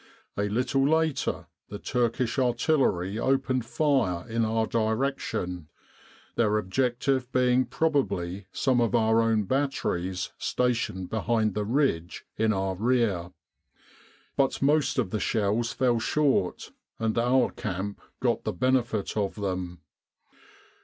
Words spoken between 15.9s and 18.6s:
short, and our camp got the